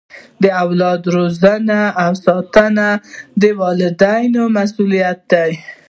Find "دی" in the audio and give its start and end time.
5.31-5.51